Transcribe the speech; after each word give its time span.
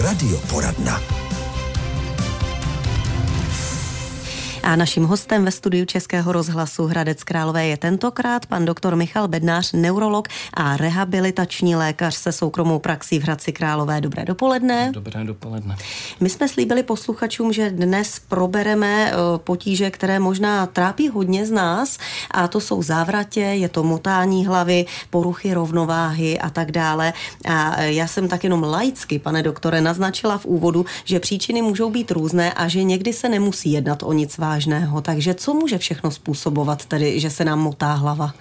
Radioporadna. 0.00 1.19
A 4.62 4.76
naším 4.76 5.04
hostem 5.04 5.44
ve 5.44 5.50
studiu 5.50 5.84
Českého 5.84 6.32
rozhlasu 6.32 6.86
Hradec 6.86 7.24
Králové 7.24 7.66
je 7.66 7.76
tentokrát 7.76 8.46
pan 8.46 8.64
doktor 8.64 8.96
Michal 8.96 9.28
Bednář, 9.28 9.72
neurolog 9.72 10.28
a 10.54 10.76
rehabilitační 10.76 11.76
lékař 11.76 12.14
se 12.14 12.32
soukromou 12.32 12.78
praxí 12.78 13.18
v 13.18 13.22
Hradci 13.22 13.52
Králové. 13.52 14.00
Dobré 14.00 14.24
dopoledne. 14.24 14.90
Dobré 14.92 15.24
dopoledne. 15.24 15.76
My 16.20 16.30
jsme 16.30 16.48
slíbili 16.48 16.82
posluchačům, 16.82 17.52
že 17.52 17.70
dnes 17.70 18.20
probereme 18.28 19.12
eh, 19.12 19.14
potíže, 19.38 19.90
které 19.90 20.18
možná 20.18 20.66
trápí 20.66 21.08
hodně 21.08 21.46
z 21.46 21.50
nás 21.50 21.98
a 22.30 22.48
to 22.48 22.60
jsou 22.60 22.82
závratě, 22.82 23.40
je 23.40 23.68
to 23.68 23.82
motání 23.82 24.46
hlavy, 24.46 24.86
poruchy 25.10 25.54
rovnováhy 25.54 26.38
a 26.38 26.50
tak 26.50 26.72
dále. 26.72 27.12
A 27.48 27.74
eh, 27.76 27.92
já 27.92 28.06
jsem 28.06 28.28
tak 28.28 28.44
jenom 28.44 28.62
laicky, 28.62 29.18
pane 29.18 29.42
doktore, 29.42 29.80
naznačila 29.80 30.38
v 30.38 30.46
úvodu, 30.46 30.86
že 31.04 31.20
příčiny 31.20 31.62
můžou 31.62 31.90
být 31.90 32.10
různé 32.10 32.52
a 32.52 32.68
že 32.68 32.82
někdy 32.82 33.12
se 33.12 33.28
nemusí 33.28 33.72
jednat 33.72 34.02
o 34.02 34.12
nic 34.12 34.38
vážného 34.38 34.49
vážného. 34.50 35.00
Takže 35.00 35.34
co 35.34 35.54
může 35.54 35.78
všechno 35.78 36.10
způsobovat 36.10 36.86
tedy, 36.86 37.20
že 37.20 37.30
se 37.30 37.44
nám 37.44 37.58
motá 37.58 37.94
hlava? 37.94 38.34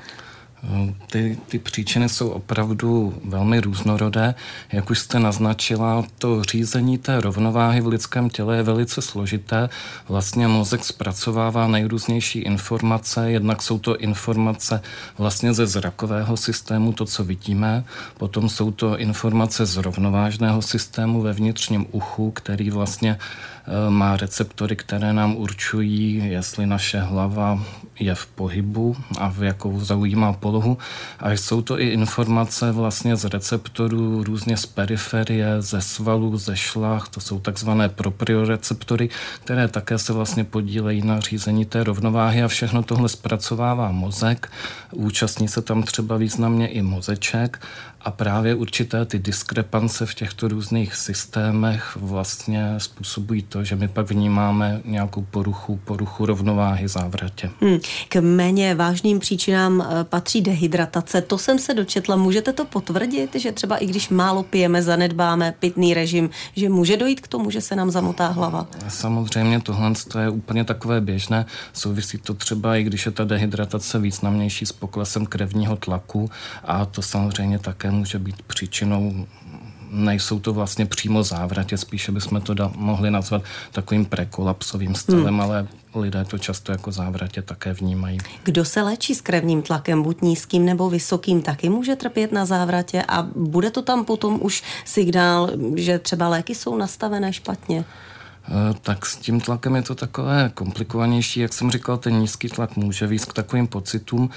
Ty, 1.11 1.37
ty 1.47 1.59
příčiny 1.59 2.09
jsou 2.09 2.29
opravdu 2.29 3.13
velmi 3.23 3.61
různorodé. 3.61 4.35
Jak 4.71 4.89
už 4.89 4.99
jste 4.99 5.19
naznačila, 5.19 6.03
to 6.17 6.43
řízení 6.43 6.97
té 6.97 7.21
rovnováhy 7.21 7.81
v 7.81 7.87
lidském 7.87 8.29
těle 8.29 8.57
je 8.57 8.63
velice 8.63 9.01
složité. 9.01 9.69
Vlastně 10.09 10.47
mozek 10.47 10.83
zpracovává 10.83 11.67
nejrůznější 11.67 12.39
informace. 12.39 13.31
Jednak 13.31 13.61
jsou 13.61 13.79
to 13.79 13.97
informace 13.97 14.81
vlastně 15.17 15.53
ze 15.53 15.67
zrakového 15.67 16.37
systému, 16.37 16.93
to, 16.93 17.05
co 17.05 17.23
vidíme. 17.23 17.83
Potom 18.17 18.49
jsou 18.49 18.71
to 18.71 18.97
informace 18.97 19.65
z 19.65 19.77
rovnovážného 19.77 20.61
systému 20.61 21.21
ve 21.21 21.33
vnitřním 21.33 21.85
uchu, 21.91 22.31
který 22.31 22.69
vlastně 22.69 23.17
Eh, 23.17 23.58
má 23.89 24.17
receptory, 24.17 24.75
které 24.75 25.13
nám 25.13 25.35
určují, 25.35 26.21
jestli 26.25 26.65
naše 26.65 26.99
hlava 26.99 27.63
je 27.99 28.15
v 28.15 28.25
pohybu 28.25 28.95
a 29.17 29.29
v 29.29 29.43
jakou 29.43 29.79
zaujímá 29.79 30.33
polohu. 30.33 30.77
A 31.19 31.31
jsou 31.31 31.61
to 31.61 31.79
i 31.79 31.87
informace 31.87 32.71
vlastně 32.71 33.15
z 33.15 33.25
receptorů 33.25 34.23
různě 34.23 34.57
z 34.57 34.65
periferie, 34.65 35.61
ze 35.61 35.81
svalů, 35.81 36.37
ze 36.37 36.57
šlach, 36.57 37.09
to 37.09 37.19
jsou 37.19 37.39
takzvané 37.39 37.89
proprioreceptory, 37.89 39.09
které 39.43 39.67
také 39.67 39.97
se 39.97 40.13
vlastně 40.13 40.43
podílejí 40.43 41.01
na 41.01 41.19
řízení 41.19 41.65
té 41.65 41.83
rovnováhy 41.83 42.43
a 42.43 42.47
všechno 42.47 42.83
tohle 42.83 43.09
zpracovává 43.09 43.91
mozek. 43.91 44.51
Účastní 44.91 45.47
se 45.47 45.61
tam 45.61 45.83
třeba 45.83 46.17
významně 46.17 46.67
i 46.67 46.81
mozeček 46.81 47.61
a 48.01 48.11
právě 48.11 48.55
určité 48.55 49.05
ty 49.05 49.19
diskrepance 49.19 50.05
v 50.05 50.13
těchto 50.13 50.47
různých 50.47 50.95
systémech 50.95 51.97
vlastně 52.01 52.73
způsobují 52.77 53.41
to, 53.41 53.58
že 53.63 53.75
my 53.75 53.87
pak 53.87 54.09
vnímáme 54.09 54.81
nějakou 54.85 55.21
poruchu, 55.21 55.79
poruchu 55.85 56.25
rovnováhy 56.25 56.87
závratě. 56.87 57.49
Hmm. 57.61 57.77
K 58.09 58.21
méně 58.21 58.75
vážným 58.75 59.19
příčinám 59.19 59.81
eh, 59.81 60.03
patří 60.03 60.41
dehydratace. 60.41 61.21
To 61.21 61.37
jsem 61.37 61.59
se 61.59 61.73
dočetla. 61.73 62.15
Můžete 62.15 62.53
to 62.53 62.65
potvrdit, 62.65 63.35
že 63.35 63.51
třeba 63.51 63.77
i 63.77 63.85
když 63.85 64.09
málo 64.09 64.43
pijeme, 64.43 64.81
zanedbáme 64.81 65.53
pitný 65.59 65.93
režim, 65.93 66.29
že 66.55 66.69
může 66.69 66.97
dojít 66.97 67.21
k 67.21 67.27
tomu, 67.27 67.51
že 67.51 67.61
se 67.61 67.75
nám 67.75 67.91
zamotá 67.91 68.27
hlava? 68.27 68.67
Samozřejmě 68.87 69.61
tohle 69.61 69.93
je 70.21 70.29
úplně 70.29 70.63
takové 70.63 71.01
běžné. 71.01 71.45
Souvisí 71.73 72.17
to 72.17 72.33
třeba 72.33 72.75
i 72.75 72.83
když 72.83 73.05
je 73.05 73.11
ta 73.11 73.23
dehydratace 73.23 73.99
významnější 73.99 74.65
s 74.65 74.71
poklesem 74.71 75.25
krevního 75.25 75.75
tlaku 75.75 76.29
a 76.63 76.85
to 76.85 77.01
samozřejmě 77.01 77.59
také 77.59 77.79
také 77.79 77.91
může 77.91 78.19
být 78.19 78.41
příčinou 78.41 79.27
nejsou 79.89 80.39
to 80.39 80.53
vlastně 80.53 80.85
přímo 80.85 81.23
závratě, 81.23 81.77
spíše 81.77 82.11
bychom 82.11 82.41
to 82.41 82.53
da, 82.53 82.71
mohli 82.75 83.11
nazvat 83.11 83.41
takovým 83.71 84.05
prekolapsovým 84.05 84.95
stavem, 84.95 85.25
hmm. 85.25 85.41
ale 85.41 85.67
lidé 85.95 86.25
to 86.25 86.37
často 86.37 86.71
jako 86.71 86.91
závratě 86.91 87.41
také 87.41 87.73
vnímají. 87.73 88.17
Kdo 88.43 88.65
se 88.65 88.81
léčí 88.81 89.15
s 89.15 89.21
krevním 89.21 89.61
tlakem, 89.61 90.03
buď 90.03 90.21
nízkým 90.21 90.65
nebo 90.65 90.89
vysokým, 90.89 91.41
taky 91.41 91.69
může 91.69 91.95
trpět 91.95 92.31
na 92.31 92.45
závratě 92.45 93.03
a 93.07 93.27
bude 93.35 93.71
to 93.71 93.81
tam 93.81 94.05
potom 94.05 94.39
už 94.41 94.63
signál, 94.85 95.49
že 95.75 95.99
třeba 95.99 96.27
léky 96.27 96.55
jsou 96.55 96.77
nastavené 96.77 97.33
špatně? 97.33 97.85
Eh, 98.49 98.73
tak 98.81 99.05
s 99.05 99.17
tím 99.17 99.41
tlakem 99.41 99.75
je 99.75 99.81
to 99.81 99.95
takové 99.95 100.51
komplikovanější. 100.53 101.39
Jak 101.39 101.53
jsem 101.53 101.71
říkal, 101.71 101.97
ten 101.97 102.13
nízký 102.13 102.49
tlak 102.49 102.75
může 102.75 103.07
víc 103.07 103.25
k 103.25 103.33
takovým 103.33 103.67
pocitům. 103.67 104.29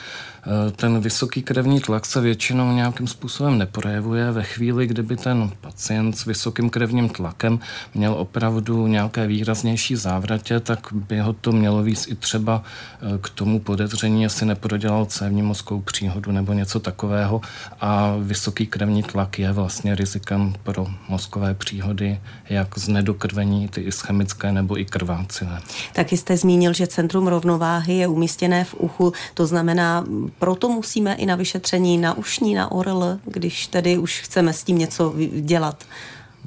Eh, 0.47 0.71
ten 0.71 1.00
vysoký 1.00 1.43
krevní 1.43 1.81
tlak 1.81 2.06
se 2.06 2.21
většinou 2.21 2.73
nějakým 2.73 3.06
způsobem 3.06 3.59
neprojevuje. 3.59 4.31
Ve 4.31 4.43
chvíli, 4.43 4.87
kdyby 4.87 5.17
ten 5.17 5.50
pacient 5.61 6.12
s 6.19 6.25
vysokým 6.25 6.71
krevním 6.71 7.09
tlakem 7.09 7.61
měl 7.95 8.15
opravdu 8.15 8.87
nějaké 8.87 9.27
výraznější 9.27 9.97
závratě, 9.97 10.61
tak 10.61 10.87
by 10.93 11.21
ho 11.21 11.33
to 11.33 11.53
mělo 11.53 11.83
víc 11.83 12.06
i 12.06 12.15
třeba 12.15 12.62
eh, 12.62 13.19
k 13.23 13.31
tomu 13.31 13.61
podezření, 13.61 14.23
jestli 14.23 14.47
neprodělal 14.47 15.05
cévní 15.05 15.43
mozkovou 15.43 15.81
příhodu 15.81 16.33
nebo 16.33 16.53
něco 16.53 16.81
takového. 16.81 17.41
A 17.81 18.17
vysoký 18.21 18.67
krevní 18.67 19.03
tlak 19.03 19.39
je 19.39 19.53
vlastně 19.53 19.94
rizikem 19.94 20.55
pro 20.62 20.87
mozkové 21.09 21.55
příhody, 21.55 22.21
jak 22.49 22.79
z 22.79 22.89
nedokrvení, 22.89 23.69
ty 23.69 23.81
ischemické 24.02 24.52
nebo 24.52 24.78
i 24.78 24.84
krvácivé. 24.84 25.60
Taky 25.92 26.16
jste 26.16 26.36
zmínil, 26.36 26.72
že 26.72 26.86
centrum 26.86 27.26
rovnováhy 27.26 27.94
je 27.94 28.06
umístěné 28.06 28.64
v 28.64 28.74
uchu, 28.74 29.12
to 29.34 29.46
znamená, 29.46 30.04
proto 30.38 30.68
musíme 30.68 31.14
i 31.14 31.26
na 31.26 31.36
vyšetření 31.36 31.98
na 31.98 32.16
ušní, 32.16 32.54
na 32.54 32.72
orl, 32.72 33.18
když 33.24 33.66
tedy 33.66 33.98
už 33.98 34.20
chceme 34.20 34.52
s 34.52 34.64
tím 34.64 34.78
něco 34.78 35.14
dělat. 35.40 35.84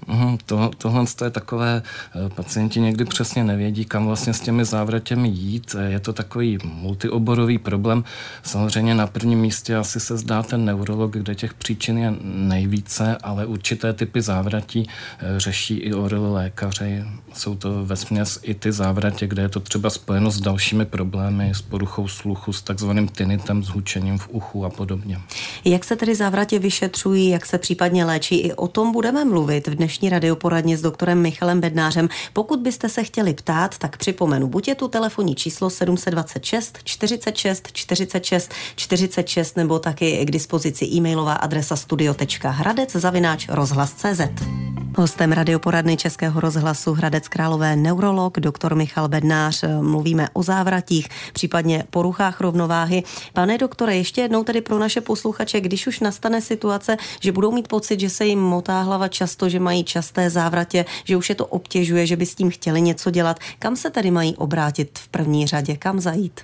Uhum, 0.07 0.38
to, 0.45 0.72
tohle 0.78 1.06
je 1.23 1.29
takové, 1.29 1.81
eh, 2.16 2.29
pacienti 2.29 2.79
někdy 2.79 3.06
přesně 3.06 3.44
nevědí, 3.44 3.85
kam 3.85 4.06
vlastně 4.06 4.33
s 4.33 4.39
těmi 4.39 4.66
závratěmi 4.66 5.29
jít. 5.29 5.75
Je 5.88 6.00
to 6.00 6.13
takový 6.13 6.57
multioborový 6.63 7.57
problém. 7.57 8.03
Samozřejmě 8.44 8.95
na 8.95 9.07
prvním 9.07 9.39
místě 9.39 9.75
asi 9.75 10.00
se 10.00 10.17
zdá 10.17 10.44
ten 10.44 10.66
neurolog, 10.66 11.11
kde 11.11 11.35
těch 11.35 11.53
příčin 11.53 11.97
je 11.97 12.13
nejvíce, 12.23 13.17
ale 13.23 13.45
určité 13.45 13.94
typy 13.94 14.22
závratí 14.22 14.89
eh, 15.19 15.39
řeší 15.39 15.78
i 15.78 15.94
orl 15.94 16.34
lékaři. 16.34 17.03
Jsou 17.34 17.55
to 17.55 17.85
ve 17.85 17.95
směs 17.95 18.39
i 18.44 18.53
ty 18.53 18.72
závratě, 18.72 19.28
kde 19.28 19.41
je 19.41 19.50
to 19.50 19.59
třeba 19.59 19.89
spojeno 19.89 20.31
s 20.31 20.41
dalšími 20.41 20.85
problémy, 20.85 21.51
s 21.53 21.61
poruchou 21.61 22.07
sluchu, 22.07 22.53
s 22.53 22.61
takzvaným 22.61 23.07
tinitem, 23.07 23.63
s 23.63 23.67
hučením 23.67 24.17
v 24.17 24.29
uchu 24.29 24.66
a 24.66 24.69
podobně. 24.69 25.19
Jak 25.66 25.84
se 25.84 25.95
tedy 25.95 26.16
závratě 26.16 26.59
vyšetřují, 26.59 27.29
jak 27.29 27.45
se 27.45 27.57
případně 27.57 28.05
léčí, 28.05 28.39
i 28.39 28.53
o 28.53 28.67
tom 28.67 28.91
budeme 28.91 29.25
mluvit 29.25 29.67
v 29.67 29.75
dnešní 29.75 29.84
dnešní 29.85 30.09
radioporadně 30.09 30.78
s 30.78 30.81
doktorem 30.81 31.22
Michalem 31.22 31.62
Bednářem. 31.62 32.09
Pokud 32.34 32.59
byste 32.59 32.90
se 32.90 33.03
chtěli 33.03 33.34
ptát, 33.34 33.78
tak 33.78 33.97
připomenu, 33.97 34.47
buď 34.47 34.68
je 34.68 34.75
tu 34.75 34.88
telefonní 34.88 35.35
číslo 35.35 35.69
726 35.69 36.79
46 36.84 37.68
46 37.72 38.53
46 38.75 39.57
nebo 39.57 39.79
taky 39.79 40.25
k 40.25 40.31
dispozici 40.31 40.85
e-mailová 40.85 41.34
adresa 41.34 41.75
studio.hradec 41.75 42.91
zavináč 42.91 43.47
rozhlas.cz. 43.50 44.84
Hostem 44.97 45.31
radioporadny 45.31 45.97
Českého 45.97 46.39
rozhlasu 46.39 46.94
Hradec 46.94 47.28
Králové 47.28 47.75
neurolog 47.75 48.39
doktor 48.39 48.75
Michal 48.75 49.07
Bednář. 49.07 49.63
Mluvíme 49.81 50.28
o 50.33 50.44
závratích, 50.44 51.07
případně 51.33 51.83
poruchách 51.89 52.41
rovnováhy. 52.41 53.03
Pane 53.34 53.57
doktore, 53.57 53.95
ještě 53.95 54.22
jednou 54.22 54.44
tedy 54.44 54.61
pro 54.61 54.79
naše 54.79 55.01
posluchače, 55.01 55.61
když 55.61 55.88
už 55.88 56.00
nastane 56.00 56.41
situace, 56.41 56.97
že 57.19 57.31
budou 57.31 57.51
mít 57.51 57.67
pocit, 57.67 58.00
že 58.00 58.09
se 58.09 58.25
jim 58.25 58.39
motá 58.39 58.81
hlava 58.81 59.07
často, 59.07 59.50
že 59.50 59.59
mají 59.59 59.84
časté 59.84 60.29
závratě, 60.29 60.85
že 61.03 61.17
už 61.17 61.29
je 61.29 61.35
to 61.35 61.45
obtěžuje, 61.45 62.07
že 62.07 62.16
by 62.16 62.25
s 62.25 62.35
tím 62.35 62.50
chtěli 62.50 62.81
něco 62.81 63.11
dělat, 63.11 63.39
kam 63.59 63.75
se 63.75 63.89
tedy 63.89 64.11
mají 64.11 64.35
obrátit 64.35 65.00
v 65.00 65.07
první 65.07 65.47
řadě, 65.47 65.78
kam 65.78 66.00
zajít? 66.00 66.41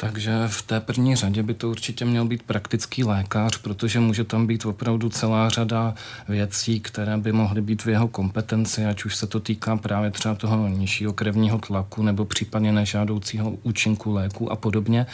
Takže 0.00 0.32
v 0.46 0.62
té 0.62 0.80
první 0.80 1.16
řadě 1.16 1.42
by 1.42 1.54
to 1.54 1.70
určitě 1.70 2.04
měl 2.04 2.24
být 2.24 2.42
praktický 2.42 3.04
lékař, 3.04 3.58
protože 3.58 4.00
může 4.00 4.24
tam 4.24 4.46
být 4.46 4.66
opravdu 4.66 5.08
celá 5.08 5.48
řada 5.48 5.94
věcí, 6.28 6.80
které 6.80 7.16
by 7.16 7.32
mohly 7.32 7.62
být 7.62 7.84
v 7.84 7.88
jeho 7.88 8.08
kompetenci, 8.08 8.86
ať 8.86 9.04
už 9.04 9.16
se 9.16 9.26
to 9.26 9.40
týká 9.40 9.76
právě 9.76 10.10
třeba 10.10 10.34
toho 10.34 10.68
nižšího 10.68 11.12
krevního 11.12 11.58
tlaku 11.58 12.02
nebo 12.02 12.24
případně 12.24 12.72
nežádoucího 12.72 13.50
účinku 13.50 14.12
léku 14.12 14.52
a 14.52 14.56
podobně. 14.56 15.06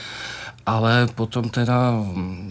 Ale 0.67 1.07
potom 1.15 1.49
teda 1.49 1.93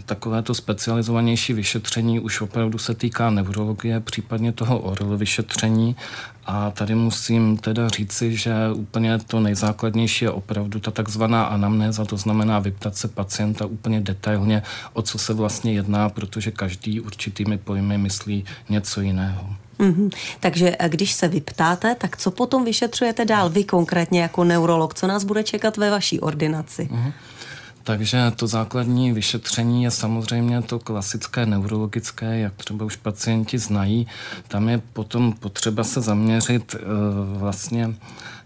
takovéto 0.05 0.53
specializovanější 0.53 1.53
vyšetření 1.53 2.19
už 2.19 2.41
opravdu 2.41 2.77
se 2.77 2.93
týká 2.93 3.29
neurologie, 3.29 3.99
případně 3.99 4.51
toho 4.51 4.79
ORL 4.79 5.17
vyšetření 5.17 5.95
a 6.45 6.71
tady 6.71 6.95
musím 6.95 7.57
teda 7.57 7.89
říci, 7.89 8.37
že 8.37 8.53
úplně 8.73 9.19
to 9.19 9.39
nejzákladnější 9.39 10.25
je 10.25 10.31
opravdu 10.31 10.79
ta 10.79 10.91
takzvaná 10.91 11.43
anamnéza, 11.43 12.05
to 12.05 12.17
znamená 12.17 12.59
vyptat 12.59 12.97
se 12.97 13.07
pacienta 13.07 13.65
úplně 13.65 14.01
detailně, 14.01 14.63
o 14.93 15.01
co 15.01 15.17
se 15.17 15.33
vlastně 15.33 15.73
jedná, 15.73 16.09
protože 16.09 16.51
každý 16.51 17.01
určitými 17.01 17.57
pojmy 17.57 17.97
myslí 17.97 18.45
něco 18.69 19.01
jiného. 19.01 19.55
Mm-hmm. 19.79 20.09
Takže 20.39 20.75
eh, 20.79 20.89
když 20.89 21.13
se 21.13 21.27
vyptáte, 21.27 21.95
tak 21.95 22.17
co 22.17 22.31
potom 22.31 22.65
vyšetřujete 22.65 23.25
dál 23.25 23.49
vy 23.49 23.63
konkrétně 23.63 24.21
jako 24.21 24.43
neurolog? 24.43 24.93
Co 24.93 25.07
nás 25.07 25.23
bude 25.23 25.43
čekat 25.43 25.77
ve 25.77 25.91
vaší 25.91 26.19
ordinaci? 26.19 26.89
Mm-hmm. 26.91 27.13
Takže 27.83 28.31
to 28.35 28.47
základní 28.47 29.11
vyšetření 29.11 29.83
je 29.83 29.91
samozřejmě 29.91 30.61
to 30.61 30.79
klasické 30.79 31.45
neurologické, 31.45 32.39
jak 32.39 32.53
třeba 32.53 32.85
už 32.85 32.95
pacienti 32.95 33.57
znají. 33.57 34.07
Tam 34.47 34.69
je 34.69 34.81
potom 34.93 35.33
potřeba 35.33 35.83
se 35.83 36.01
zaměřit 36.01 36.75
vlastně 37.25 37.95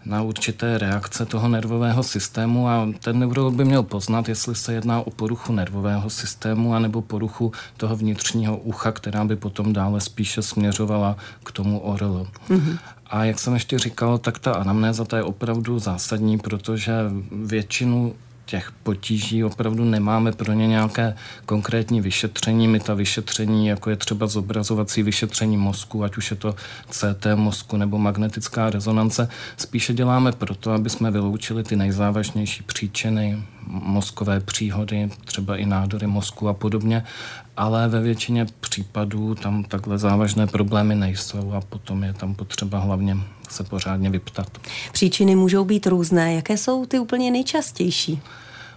na 0.05 0.21
určité 0.21 0.77
reakce 0.77 1.25
toho 1.25 1.47
nervového 1.47 2.03
systému 2.03 2.69
a 2.69 2.87
ten 2.99 3.19
neurolog 3.19 3.53
by 3.53 3.65
měl 3.65 3.83
poznat, 3.83 4.29
jestli 4.29 4.55
se 4.55 4.73
jedná 4.73 5.01
o 5.01 5.09
poruchu 5.09 5.53
nervového 5.53 6.09
systému 6.09 6.73
anebo 6.73 7.01
poruchu 7.01 7.51
toho 7.77 7.95
vnitřního 7.95 8.57
ucha, 8.57 8.91
která 8.91 9.25
by 9.25 9.35
potom 9.35 9.73
dále 9.73 10.01
spíše 10.01 10.41
směřovala 10.41 11.17
k 11.43 11.51
tomu 11.51 11.79
ORL. 11.79 12.27
Mm-hmm. 12.49 12.77
A 13.07 13.23
jak 13.23 13.39
jsem 13.39 13.53
ještě 13.53 13.79
říkal, 13.79 14.17
tak 14.17 14.39
ta 14.39 14.53
anamnéza 14.53 15.05
ta 15.05 15.17
je 15.17 15.23
opravdu 15.23 15.79
zásadní, 15.79 16.37
protože 16.37 16.93
většinu 17.31 18.13
těch 18.47 18.71
potíží 18.83 19.43
opravdu 19.43 19.85
nemáme 19.85 20.31
pro 20.31 20.53
ně 20.53 20.67
nějaké 20.67 21.15
konkrétní 21.45 22.01
vyšetření. 22.01 22.67
My 22.67 22.79
ta 22.79 22.93
vyšetření, 22.93 23.67
jako 23.67 23.89
je 23.89 23.95
třeba 23.95 24.27
zobrazovací 24.27 25.03
vyšetření 25.03 25.57
mozku, 25.57 26.03
ať 26.03 26.17
už 26.17 26.31
je 26.31 26.37
to 26.37 26.55
CT 26.89 27.25
mozku 27.35 27.77
nebo 27.77 27.97
magnetická 27.97 28.69
rezonance, 28.69 29.29
spíše 29.57 29.93
děláme 29.93 30.31
proto, 30.31 30.71
aby 30.71 30.89
jsme 30.89 31.11
vyloučili 31.11 31.63
ty 31.63 31.75
nejzávažnější 31.75 32.63
příčiny, 32.63 33.43
mozkové 33.67 34.39
příhody, 34.39 35.09
třeba 35.25 35.57
i 35.57 35.65
nádory 35.65 36.07
mozku 36.07 36.47
a 36.47 36.53
podobně, 36.53 37.03
ale 37.57 37.87
ve 37.87 38.01
většině 38.01 38.45
případů 38.59 39.35
tam 39.35 39.63
takhle 39.63 39.97
závažné 39.97 40.47
problémy 40.47 40.95
nejsou 40.95 41.51
a 41.51 41.61
potom 41.61 42.03
je 42.03 42.13
tam 42.13 42.35
potřeba 42.35 42.79
hlavně 42.79 43.17
se 43.49 43.63
pořádně 43.63 44.09
vyptat. 44.09 44.57
Příčiny 44.91 45.35
můžou 45.35 45.65
být 45.65 45.87
různé. 45.87 46.33
Jaké 46.33 46.57
jsou 46.57 46.85
ty 46.85 46.99
úplně 46.99 47.31
nejčastější? 47.31 48.21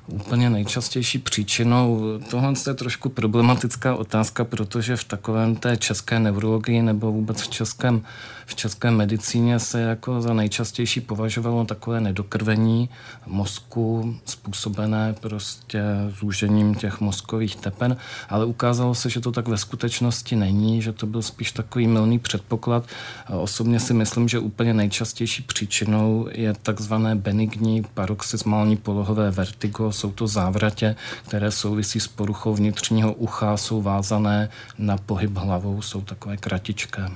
Úplně 0.07 0.51
nejčastější 0.51 1.19
příčinou, 1.19 2.01
tohle 2.31 2.55
je 2.67 2.75
trošku 2.75 3.09
problematická 3.09 3.95
otázka, 3.95 4.45
protože 4.45 4.97
v 4.97 5.05
takovém 5.05 5.57
té 5.57 5.77
české 5.77 6.19
neurologii 6.19 6.83
nebo 6.83 7.13
vůbec 7.13 7.43
v 7.43 7.49
českém 7.49 8.03
v 8.51 8.55
české 8.55 8.91
medicíně 8.91 9.59
se 9.59 9.81
jako 9.81 10.23
za 10.23 10.33
nejčastější 10.35 11.01
považovalo 11.01 11.65
takové 11.65 12.01
nedokrvení 12.01 12.89
mozku 13.27 14.15
způsobené 14.25 15.15
prostě 15.21 15.83
zúžením 16.21 16.75
těch 16.75 17.01
mozkových 17.01 17.57
tepen, 17.57 17.97
ale 18.29 18.45
ukázalo 18.45 18.95
se, 18.95 19.11
že 19.11 19.21
to 19.21 19.33
tak 19.33 19.49
ve 19.49 19.59
skutečnosti 19.59 20.37
není, 20.37 20.83
že 20.83 20.93
to 20.93 21.07
byl 21.07 21.23
spíš 21.23 21.53
takový 21.53 21.87
milný 21.87 22.19
předpoklad. 22.19 22.85
Osobně 23.29 23.81
si 23.81 23.95
myslím, 23.95 24.29
že 24.29 24.39
úplně 24.39 24.75
nejčastější 24.75 25.43
příčinou 25.43 26.29
je 26.33 26.55
takzvané 26.63 27.17
benigní 27.17 27.83
paroxysmální 27.95 28.77
polohové 28.77 29.31
vertigo. 29.31 29.93
Jsou 29.93 30.13
to 30.13 30.27
závratě, 30.27 30.97
které 31.29 31.51
souvisí 31.51 32.01
s 32.01 32.09
poruchou 32.09 32.55
vnitřního 32.55 33.13
ucha, 33.13 33.57
jsou 33.57 33.83
vázané 33.83 34.49
na 34.79 34.97
pohyb 34.97 35.37
hlavou, 35.37 35.83
jsou 35.83 36.01
takové 36.01 36.37
kratičké. 36.37 37.11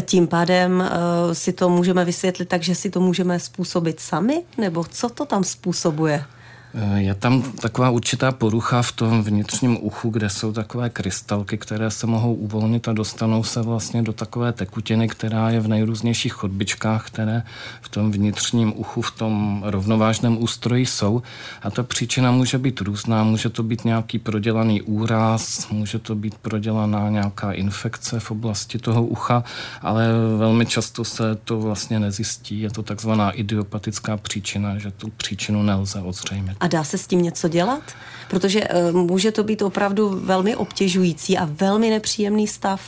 Tím 0.00 0.26
pádem 0.26 0.61
uh, 0.70 1.32
si 1.32 1.52
to 1.52 1.68
můžeme 1.68 2.04
vysvětlit 2.04 2.48
tak, 2.48 2.62
že 2.62 2.74
si 2.74 2.90
to 2.90 3.00
můžeme 3.00 3.40
způsobit 3.40 4.00
sami? 4.00 4.42
Nebo 4.58 4.84
co 4.84 5.08
to 5.08 5.26
tam 5.26 5.44
způsobuje? 5.44 6.24
Eh, 6.74 7.00
je 7.02 7.14
tam 7.14 7.42
taková 7.42 7.90
určitá 7.90 8.32
porucha 8.32 8.82
v 8.82 8.92
tom 8.92 9.22
vnitřním 9.22 9.78
uchu, 9.84 10.10
kde 10.10 10.30
jsou 10.30 10.52
takové 10.52 10.90
krystalky, 10.90 11.58
které 11.58 11.90
se 11.90 12.06
mohou 12.06 12.34
uvolnit 12.34 12.88
a 12.88 12.92
dostanou 12.92 13.44
se 13.44 13.62
vlastně 13.62 14.02
do 14.02 14.12
takové 14.12 14.52
tekutiny, 14.52 15.08
která 15.08 15.50
je 15.50 15.60
v 15.60 15.68
nejrůznějších 15.68 16.32
chodbičkách, 16.32 17.06
které 17.06 17.42
v 17.80 17.88
tom 17.88 18.12
vnitřním 18.12 18.72
uchu, 18.76 19.02
v 19.02 19.10
tom 19.10 19.62
rovnovážném 19.66 20.42
ústroji 20.42 20.86
jsou. 20.86 21.22
A 21.62 21.70
ta 21.70 21.82
příčina 21.82 22.30
může 22.30 22.58
být 22.58 22.80
různá. 22.80 23.24
Může 23.24 23.48
to 23.48 23.62
být 23.62 23.84
nějaký 23.84 24.18
prodělaný 24.18 24.82
úraz, 24.82 25.68
může 25.70 25.98
to 25.98 26.14
být 26.14 26.34
prodělaná 26.34 27.08
nějaká 27.08 27.52
infekce 27.52 28.20
v 28.20 28.30
oblasti 28.30 28.78
toho 28.78 29.04
ucha, 29.04 29.44
ale 29.82 30.08
velmi 30.36 30.66
často 30.66 31.04
se 31.04 31.36
to 31.44 31.60
vlastně 31.60 32.00
nezjistí. 32.00 32.60
Je 32.60 32.70
to 32.70 32.82
takzvaná 32.82 33.30
idiopatická 33.30 34.16
příčina, 34.16 34.78
že 34.78 34.90
tu 34.90 35.10
příčinu 35.10 35.62
nelze 35.62 36.00
ozřejmit. 36.00 36.61
A 36.62 36.66
dá 36.66 36.84
se 36.84 36.98
s 36.98 37.06
tím 37.06 37.22
něco 37.22 37.48
dělat? 37.48 37.82
Protože 38.30 38.68
uh, 38.68 38.96
může 38.96 39.32
to 39.32 39.44
být 39.44 39.62
opravdu 39.62 40.20
velmi 40.24 40.56
obtěžující 40.56 41.38
a 41.38 41.48
velmi 41.50 41.90
nepříjemný 41.90 42.48
stav. 42.48 42.80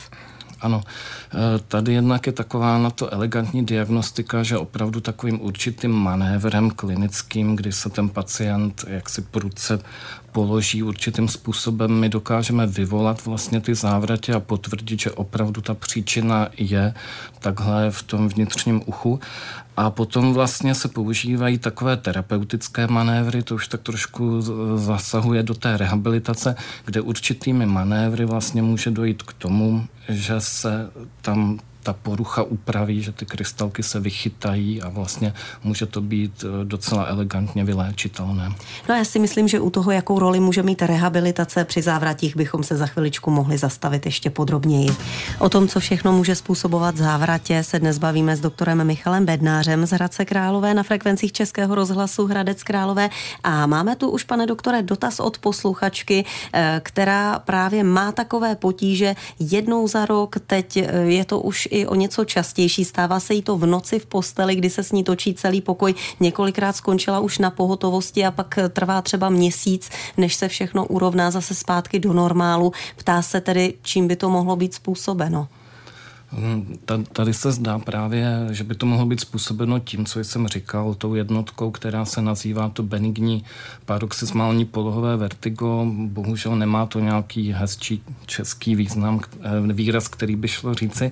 Ano, 0.61 0.83
eh, 0.85 1.59
tady 1.67 1.93
jednak 1.93 2.27
je 2.27 2.33
taková 2.33 2.77
na 2.77 2.89
to 2.89 3.13
elegantní 3.13 3.65
diagnostika, 3.65 4.43
že 4.43 4.57
opravdu 4.57 5.01
takovým 5.01 5.41
určitým 5.41 5.91
manévrem 5.91 6.71
klinickým, 6.71 7.55
kdy 7.55 7.71
se 7.71 7.89
ten 7.89 8.09
pacient 8.09 8.85
jaksi 8.87 9.21
prudce 9.21 9.79
položí 10.31 10.83
určitým 10.83 11.27
způsobem, 11.27 11.91
my 11.91 12.09
dokážeme 12.09 12.67
vyvolat 12.67 13.25
vlastně 13.25 13.61
ty 13.61 13.75
závratě 13.75 14.33
a 14.33 14.39
potvrdit, 14.39 14.99
že 14.99 15.11
opravdu 15.11 15.61
ta 15.61 15.73
příčina 15.73 16.49
je 16.57 16.93
takhle 17.39 17.91
v 17.91 18.03
tom 18.03 18.29
vnitřním 18.29 18.81
uchu. 18.85 19.19
A 19.77 19.89
potom 19.89 20.33
vlastně 20.33 20.75
se 20.75 20.87
používají 20.87 21.57
takové 21.57 21.97
terapeutické 21.97 22.87
manévry, 22.87 23.43
to 23.43 23.55
už 23.55 23.67
tak 23.67 23.81
trošku 23.81 24.41
zasahuje 24.75 25.43
do 25.43 25.53
té 25.53 25.77
rehabilitace, 25.77 26.55
kde 26.85 27.01
určitými 27.01 27.65
manévry 27.65 28.25
vlastně 28.25 28.61
může 28.61 28.91
dojít 28.91 29.23
k 29.23 29.33
tomu, 29.33 29.87
že 30.09 30.41
se 30.41 30.89
tam 31.21 31.59
ta 31.85 31.93
porucha 31.93 32.43
upraví, 32.43 33.01
že 33.01 33.11
ty 33.11 33.25
krystalky 33.25 33.83
se 33.83 33.99
vychytají 33.99 34.81
a 34.81 34.89
vlastně 34.89 35.33
může 35.63 35.85
to 35.85 36.01
být 36.01 36.43
eh, 36.43 36.65
docela 36.65 37.05
elegantně 37.05 37.63
vyléčitelné. 37.63 38.49
No 38.89 38.95
já 38.95 39.05
si 39.05 39.19
myslím, 39.19 39.47
že 39.47 39.59
u 39.59 39.69
toho, 39.69 39.91
jakou 39.91 40.19
roli 40.19 40.39
může 40.39 40.63
mít 40.63 40.81
rehabilitace 40.81 41.65
při 41.65 41.81
závratích, 41.81 42.35
bychom 42.35 42.63
se 42.63 42.77
za 42.77 42.85
chviličku 42.85 43.31
mohli 43.31 43.57
zastavit 43.57 44.05
ještě 44.05 44.29
podrobněji. 44.29 44.89
O 45.39 45.49
tom, 45.49 45.67
co 45.67 45.79
všechno 45.79 46.11
může 46.11 46.35
způsobovat 46.35 46.97
závratě, 46.97 47.63
se 47.63 47.79
dnes 47.79 47.97
bavíme 47.97 48.35
s 48.35 48.41
doktorem 48.41 48.83
Michalem 48.83 49.25
Bednářem 49.25 49.85
z 49.85 49.91
Hradce 49.91 50.25
Králové 50.25 50.73
na 50.73 50.83
frekvencích 50.83 51.31
Českého 51.31 51.75
rozhlasu 51.75 52.25
Hradec 52.25 52.63
Králové. 52.63 53.09
A 53.43 53.65
máme 53.65 53.95
tu 53.95 54.09
už, 54.09 54.23
pane 54.23 54.45
doktore, 54.45 54.81
dotaz 54.81 55.19
od 55.19 55.37
posluchačky, 55.37 56.25
eh, 56.53 56.81
která 56.83 57.39
právě 57.39 57.83
má 57.83 58.11
takové 58.11 58.55
potíže 58.55 59.15
jednou 59.39 59.87
za 59.87 60.05
rok, 60.05 60.35
teď 60.47 60.77
eh, 60.77 60.95
je 60.97 61.25
to 61.25 61.39
už 61.39 61.67
i 61.75 61.87
o 61.87 61.95
něco 61.95 62.25
častější. 62.25 62.85
Stává 62.85 63.19
se 63.19 63.33
jí 63.33 63.41
to 63.41 63.57
v 63.57 63.65
noci 63.65 63.99
v 63.99 64.05
posteli, 64.05 64.55
kdy 64.55 64.69
se 64.69 64.83
s 64.83 64.91
ní 64.91 65.03
točí 65.03 65.33
celý 65.33 65.61
pokoj. 65.61 65.93
Několikrát 66.19 66.75
skončila 66.75 67.19
už 67.19 67.37
na 67.37 67.49
pohotovosti 67.49 68.25
a 68.25 68.31
pak 68.31 68.59
trvá 68.69 69.01
třeba 69.01 69.29
měsíc, 69.29 69.89
než 70.17 70.35
se 70.35 70.47
všechno 70.47 70.85
urovná 70.85 71.31
zase 71.31 71.55
zpátky 71.55 71.99
do 71.99 72.13
normálu. 72.13 72.73
Ptá 72.95 73.21
se 73.21 73.41
tedy, 73.41 73.73
čím 73.81 74.07
by 74.07 74.15
to 74.15 74.29
mohlo 74.29 74.55
být 74.55 74.73
způsobeno. 74.73 75.47
Hmm, 76.37 76.77
tady 77.11 77.33
se 77.33 77.51
zdá 77.51 77.79
právě, 77.79 78.47
že 78.51 78.63
by 78.63 78.75
to 78.75 78.85
mohlo 78.85 79.05
být 79.05 79.19
způsobeno 79.19 79.79
tím, 79.79 80.05
co 80.05 80.19
jsem 80.19 80.47
říkal, 80.47 80.93
tou 80.93 81.15
jednotkou, 81.15 81.71
která 81.71 82.05
se 82.05 82.21
nazývá 82.21 82.69
to 82.69 82.83
benigní 82.83 83.43
paroxysmální 83.85 84.65
polohové 84.65 85.17
vertigo. 85.17 85.85
Bohužel 85.89 86.55
nemá 86.55 86.85
to 86.85 86.99
nějaký 86.99 87.51
hezčí 87.51 88.03
český 88.25 88.75
význam, 88.75 89.19
eh, 89.69 89.73
výraz, 89.73 90.07
který 90.07 90.35
by 90.35 90.47
šlo 90.47 90.73
říci. 90.73 91.11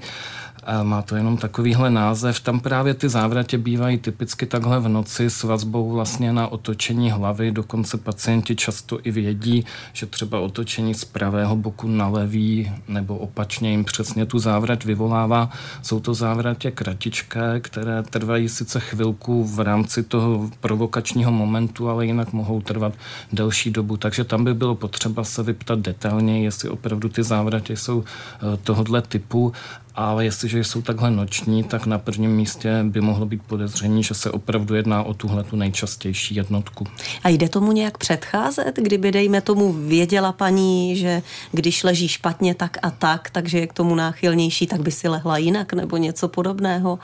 Má 0.84 1.02
to 1.02 1.16
jenom 1.16 1.38
takovýhle 1.38 1.90
název. 1.90 2.40
Tam 2.40 2.60
právě 2.60 2.94
ty 2.94 3.10
závratě 3.10 3.58
bývají 3.58 3.98
typicky 3.98 4.46
takhle 4.46 4.80
v 4.80 4.88
noci 4.88 5.30
s 5.30 5.44
vazbou 5.44 5.92
vlastně 5.92 6.34
na 6.34 6.48
otočení 6.48 7.12
hlavy. 7.12 7.52
Dokonce 7.52 7.98
pacienti 7.98 8.56
často 8.56 9.00
i 9.04 9.12
vědí, 9.12 9.66
že 9.94 10.06
třeba 10.06 10.40
otočení 10.40 10.94
z 10.94 11.06
pravého 11.06 11.56
boku 11.56 11.88
na 11.88 12.08
levý 12.08 12.72
nebo 12.88 13.18
opačně 13.18 13.72
jim 13.72 13.84
přesně 13.84 14.26
tu 14.26 14.40
závrať 14.40 14.86
vyvolává. 14.86 15.50
Jsou 15.82 16.00
to 16.00 16.14
závratě 16.14 16.72
kratičké, 16.72 17.60
které 17.60 18.04
trvají 18.04 18.50
sice 18.50 18.80
chvilku 18.80 19.44
v 19.44 19.60
rámci 19.60 20.04
toho 20.04 20.50
provokačního 20.60 21.32
momentu, 21.32 21.90
ale 21.90 22.06
jinak 22.06 22.34
mohou 22.34 22.62
trvat 22.62 22.94
delší 23.34 23.72
dobu. 23.72 23.98
Takže 23.98 24.24
tam 24.24 24.44
by 24.44 24.54
bylo 24.54 24.76
potřeba 24.76 25.24
se 25.24 25.44
vyptat 25.44 25.80
detailně, 25.80 26.44
jestli 26.44 26.70
opravdu 26.70 27.10
ty 27.10 27.24
závratě 27.24 27.78
jsou 27.78 28.04
eh, 28.04 28.58
tohohle 28.64 29.02
typu 29.02 29.54
ale 29.96 30.26
jestliže 30.26 30.64
jsou 30.64 30.82
takhle 30.82 31.12
noční, 31.12 31.64
tak 31.64 31.86
na 31.86 31.98
prvním 31.98 32.32
místě 32.32 32.80
by 32.84 33.02
mohlo 33.02 33.26
být 33.26 33.42
podezření, 33.48 34.04
že 34.04 34.14
se 34.14 34.32
opravdu 34.32 34.76
jedná 34.76 35.04
o 35.04 35.14
tuhle 35.14 35.44
tu 35.44 35.56
nejčastější 35.56 36.36
jednotku. 36.36 36.88
A 37.24 37.30
jde 37.30 37.50
tomu 37.50 37.72
nějak 37.72 37.98
předcházet, 37.98 38.76
kdyby, 38.76 39.12
dejme 39.12 39.42
tomu, 39.42 39.74
věděla 39.74 40.32
paní, 40.32 40.96
že 40.96 41.22
když 41.52 41.84
leží 41.84 42.08
špatně 42.08 42.56
tak 42.56 42.78
a 42.82 42.92
tak, 42.92 43.30
takže 43.30 43.60
je 43.60 43.68
k 43.68 43.74
tomu 43.74 43.96
náchylnější, 43.96 44.68
tak 44.68 44.82
by 44.82 44.92
si 44.92 45.08
lehla 45.08 45.38
jinak 45.38 45.74
nebo 45.74 45.98
něco 45.98 46.28
podobného? 46.28 47.00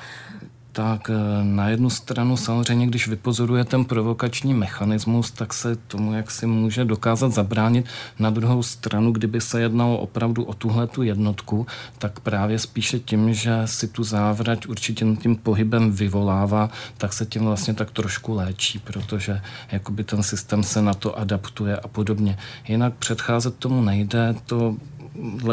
Tak 0.72 1.10
eh, 1.10 1.44
na 1.44 1.70
jednu 1.70 1.90
stranu 1.90 2.38
samozřejmě, 2.38 2.88
když 2.88 3.08
vypozoruje 3.08 3.66
ten 3.66 3.86
provokační 3.86 4.54
mechanismus, 4.54 5.32
tak 5.32 5.54
se 5.54 5.76
tomu, 5.76 6.14
jak 6.14 6.32
si 6.32 6.48
může 6.48 6.86
dokázat 6.86 7.34
zabránit. 7.34 7.86
Na 8.20 8.30
druhou 8.30 8.64
stranu, 8.64 9.12
kdyby 9.12 9.42
se 9.42 9.62
jednalo 9.62 9.98
opravdu 9.98 10.44
o 10.44 10.54
tuhle 10.54 10.88
tu 10.88 11.04
jednotku, 11.04 11.68
tak 11.98 12.20
právě 12.20 12.60
spíše 12.60 13.00
tím, 13.00 13.34
že 13.34 13.62
si 13.66 13.88
tu 13.88 14.04
závrať 14.04 14.68
určitě 14.68 15.06
tím 15.22 15.36
pohybem 15.36 15.92
vyvolává, 15.92 16.70
tak 16.98 17.14
se 17.14 17.26
tím 17.26 17.42
vlastně 17.44 17.74
tak 17.74 17.92
trošku 17.92 18.34
léčí, 18.34 18.80
protože 18.80 19.42
jakoby 19.72 20.04
ten 20.04 20.24
systém 20.24 20.64
se 20.64 20.82
na 20.82 20.94
to 20.94 21.20
adaptuje 21.20 21.78
a 21.78 21.88
podobně. 21.88 22.38
Jinak 22.68 22.94
předcházet 22.94 23.56
tomu 23.56 23.82
nejde, 23.82 24.36
to 24.46 24.76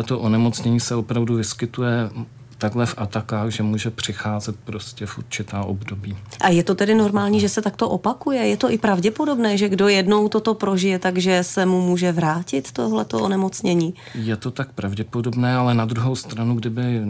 to 0.07 0.19
onemocnění 0.21 0.81
se 0.81 0.95
opravdu 0.95 1.35
vyskytuje 1.35 2.11
takhle 2.59 2.87
v 2.87 2.95
atakách, 2.99 3.51
že 3.51 3.63
může 3.63 3.91
přicházet 3.91 4.57
prostě 4.65 5.07
v 5.07 5.19
určitá 5.19 5.65
období. 5.65 6.17
A 6.41 6.49
je 6.49 6.65
to 6.65 6.75
tedy 6.75 6.95
normální, 6.95 7.41
že 7.41 7.49
se 7.49 7.63
takto 7.63 7.89
opakuje? 7.89 8.41
Je 8.41 8.57
to 8.57 8.71
i 8.71 8.79
pravděpodobné, 8.79 9.59
že 9.59 9.69
kdo 9.69 9.89
jednou 9.89 10.29
toto 10.29 10.55
prožije, 10.55 10.99
takže 10.99 11.45
se 11.45 11.67
mu 11.67 11.81
může 11.81 12.13
vrátit 12.13 12.73
tohleto 12.73 13.23
onemocnění? 13.23 13.95
Je 14.15 14.37
to 14.37 14.51
tak 14.51 14.73
pravděpodobné, 14.73 15.57
ale 15.57 15.75
na 15.75 15.85
druhou 15.85 16.17
stranu, 16.17 16.55
kdyby 16.55 17.01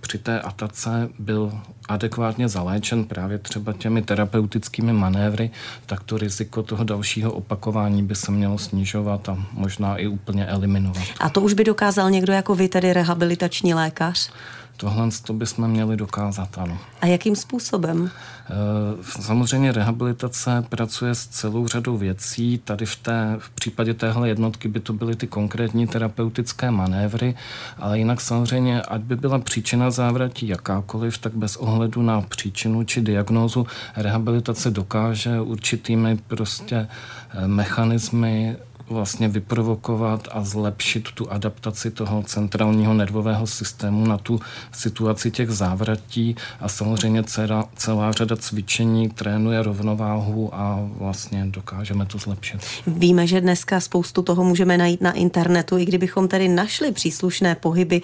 při 0.00 0.18
té 0.18 0.40
atace 0.40 1.08
byl 1.18 1.52
adekvátně 1.88 2.48
zaléčen 2.48 3.04
právě 3.04 3.38
třeba 3.38 3.72
těmi 3.72 4.02
terapeutickými 4.02 4.92
manévry, 4.92 5.50
tak 5.86 6.02
to 6.02 6.18
riziko 6.18 6.62
toho 6.62 6.84
dalšího 6.84 7.32
opakování 7.32 8.02
by 8.02 8.14
se 8.14 8.32
mělo 8.32 8.58
snižovat 8.58 9.28
a 9.28 9.38
možná 9.52 9.96
i 9.96 10.06
úplně 10.06 10.46
eliminovat. 10.46 11.02
A 11.20 11.30
to 11.30 11.40
už 11.40 11.52
by 11.52 11.64
dokázal 11.64 12.10
někdo 12.10 12.32
jako 12.32 12.54
vy, 12.54 12.68
tedy 12.68 12.92
rehabilitační 12.92 13.74
lékař? 13.74 14.30
Tohle 14.76 15.08
to 15.26 15.32
bychom 15.32 15.68
měli 15.68 15.96
dokázat, 15.96 16.58
ano. 16.58 16.78
A 17.00 17.06
jakým 17.06 17.36
způsobem? 17.36 18.10
Eh, 18.50 19.22
samozřejmě 19.22 19.72
rehabilitace 19.72 20.64
pracuje 20.68 21.14
s 21.14 21.26
celou 21.26 21.66
řadou 21.68 21.96
věcí. 21.96 22.60
Tady 22.64 22.86
v, 22.86 22.96
té, 22.96 23.36
v 23.38 23.50
případě 23.50 23.94
téhle 23.94 24.28
jednotky 24.28 24.68
by 24.68 24.80
to 24.80 24.92
byly 24.92 25.16
ty 25.16 25.26
konkrétní 25.26 25.86
terapeutické 25.86 26.70
manévry, 26.70 27.34
ale 27.78 27.98
jinak 27.98 28.20
samozřejmě, 28.20 28.82
ať 28.82 29.00
by 29.00 29.16
byla 29.16 29.38
příčina 29.38 29.90
závratí 29.90 30.48
jakákoliv, 30.48 31.18
tak 31.18 31.34
bez 31.34 31.56
ohledu 31.56 32.02
na 32.02 32.20
příčinu 32.20 32.84
či 32.84 33.00
diagnózu 33.00 33.66
rehabilitace 33.96 34.70
dokáže 34.70 35.40
určitými 35.40 36.16
prostě 36.16 36.88
eh, 37.30 37.48
mechanismy 37.48 38.56
vlastně 38.90 39.28
vyprovokovat 39.28 40.28
a 40.32 40.44
zlepšit 40.44 41.08
tu 41.14 41.32
adaptaci 41.32 41.90
toho 41.90 42.22
centrálního 42.22 42.94
nervového 42.94 43.46
systému 43.46 44.06
na 44.06 44.18
tu 44.18 44.40
situaci 44.72 45.30
těch 45.30 45.50
závratí 45.50 46.36
a 46.60 46.68
samozřejmě 46.68 47.22
celá, 47.22 47.68
celá 47.76 48.12
řada 48.12 48.36
cvičení 48.36 49.08
trénuje 49.08 49.62
rovnováhu 49.62 50.54
a 50.54 50.88
vlastně 50.98 51.46
dokážeme 51.46 52.06
to 52.06 52.18
zlepšit. 52.18 52.60
Víme, 52.86 53.26
že 53.26 53.40
dneska 53.40 53.80
spoustu 53.80 54.22
toho 54.22 54.44
můžeme 54.44 54.78
najít 54.78 55.00
na 55.00 55.12
internetu, 55.12 55.78
i 55.78 55.84
kdybychom 55.84 56.28
tedy 56.28 56.48
našli 56.48 56.92
příslušné 56.92 57.54
pohyby, 57.54 58.02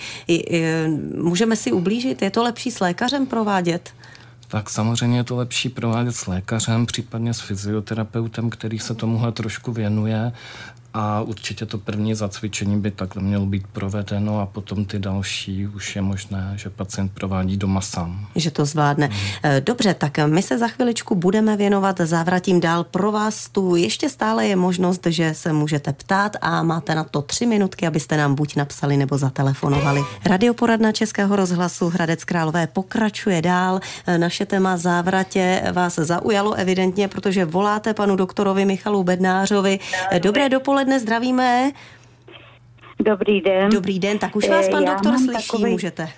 můžeme 1.23 1.57
si 1.57 1.73
ublížit, 1.73 2.23
je 2.23 2.31
to 2.31 2.43
lepší 2.43 2.71
s 2.71 2.81
lékařem 2.81 3.27
provádět? 3.27 3.91
Tak 4.51 4.71
samozřejmě 4.71 5.19
je 5.19 5.25
to 5.25 5.37
lepší 5.37 5.69
provádět 5.69 6.13
s 6.13 6.27
lékařem, 6.27 6.87
případně 6.87 7.35
s 7.35 7.41
fyzioterapeutem, 7.41 8.51
který 8.51 8.79
se 8.79 8.95
tomuhle 8.95 9.33
trošku 9.33 9.73
věnuje 9.73 10.33
a 10.95 11.21
určitě 11.21 11.67
to 11.67 11.79
první 11.79 12.15
zacvičení 12.15 12.81
by 12.81 12.91
takhle 12.91 13.23
mělo 13.23 13.47
být 13.47 13.67
provedeno 13.73 14.41
a 14.41 14.47
potom 14.47 14.85
ty 14.85 14.99
další 14.99 15.67
už 15.67 15.97
je 15.97 16.03
možné, 16.03 16.53
že 16.57 16.71
pacient 16.71 17.13
provádí 17.13 17.57
doma 17.57 17.81
sám. 17.81 18.27
Že 18.37 18.51
to 18.51 18.65
zvládne. 18.65 19.07
Hmm. 19.07 19.53
Dobře, 19.61 19.95
tak 19.95 20.19
my 20.27 20.43
se 20.43 20.59
za 20.59 20.69
chviličku 20.69 21.15
budeme 21.15 21.57
věnovat 21.57 22.01
závratím 22.01 22.61
dál. 22.61 22.85
Pro 22.85 23.13
vás 23.13 23.49
tu 23.49 23.77
ještě 23.77 24.09
stále 24.09 24.47
je 24.47 24.57
možnost, 24.57 25.07
že 25.07 25.35
se 25.35 25.53
můžete 25.53 25.93
ptát 25.93 26.37
a 26.41 26.63
máte 26.63 26.95
na 26.95 27.05
to 27.05 27.23
tři 27.23 27.47
minutky, 27.47 27.87
abyste 27.87 28.17
nám 28.17 28.35
buď 28.35 28.57
napsali 28.57 28.97
nebo 28.97 29.19
zatelefonovali. 29.19 30.01
Radioporadna 30.27 30.93
Českého 30.93 31.37
rozhlasu 31.37 31.89
Hradec 31.89 32.25
Králové 32.25 32.67
pokračuje 32.67 33.43
dál. 33.43 33.81
Naše 34.17 34.47
téma 34.47 34.77
závratě 34.77 35.63
vás 35.73 35.95
zaujalo 35.95 36.53
evidentně, 36.53 37.09
protože 37.09 37.45
voláte 37.45 37.95
panu 37.95 38.17
doktorovi 38.17 38.65
Michalu 38.65 39.05
Bednářovi. 39.05 39.79
Dobré 40.19 40.49
dopoledne 40.49 40.80
dopoledne, 40.81 41.01
zdravíme. 41.01 41.71
Dobrý 43.01 43.41
den. 43.41 43.71
Dobrý 43.71 43.99
den, 43.99 44.19
tak 44.19 44.37
už 44.37 44.49
vás 44.49 44.69
pan 44.69 44.83
Já 44.83 44.93
doktor 44.93 45.19
slyší, 45.19 45.49
takový... 45.49 45.73
můžete. 45.73 46.09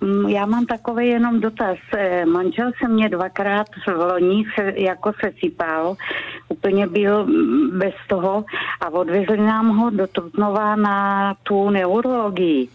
Mm, 0.00 0.28
já 0.28 0.46
mám 0.46 0.66
takový 0.66 1.08
jenom 1.08 1.40
dotaz. 1.40 1.76
Eh, 1.96 2.24
manžel 2.26 2.70
se 2.80 2.88
mě 2.88 3.08
dvakrát 3.08 3.66
v 3.86 3.90
loni 3.90 4.44
se, 4.54 4.72
jako 4.76 5.12
se 5.12 5.32
sypal, 5.40 5.96
úplně 6.48 6.86
byl 6.86 7.26
mm, 7.26 7.78
bez 7.78 7.94
toho 8.08 8.44
a 8.80 8.90
odvezli 8.90 9.36
nám 9.36 9.76
ho 9.76 9.90
do 9.90 10.06
Trutnova 10.06 10.76
na 10.76 11.34
tu 11.42 11.70
neurologii. 11.70 12.68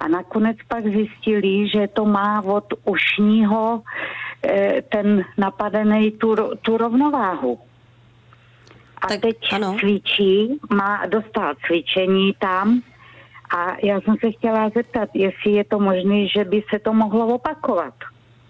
A 0.00 0.08
nakonec 0.08 0.56
pak 0.68 0.84
zjistili, 0.84 1.68
že 1.68 1.88
to 1.88 2.04
má 2.04 2.42
od 2.42 2.74
ušního 2.84 3.82
eh, 4.42 4.82
ten 4.88 5.24
napadený 5.38 6.10
tu, 6.10 6.36
tu 6.62 6.76
rovnováhu 6.76 7.58
a 9.02 9.06
tak, 9.06 9.20
teď 9.20 9.36
ano. 9.52 9.76
cvičí, 9.80 10.60
má 10.70 11.06
dostal 11.06 11.54
cvičení 11.66 12.32
tam 12.38 12.82
a 13.56 13.86
já 13.86 14.00
jsem 14.00 14.14
se 14.20 14.30
chtěla 14.30 14.70
zeptat, 14.76 15.08
jestli 15.14 15.52
je 15.52 15.64
to 15.64 15.78
možné, 15.78 16.26
že 16.28 16.44
by 16.44 16.62
se 16.70 16.78
to 16.78 16.92
mohlo 16.92 17.26
opakovat. 17.26 17.94